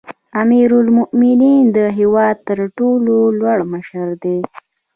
[0.41, 4.39] امیرالمؤمنین د هیواد تر ټولو لوړ مشر دی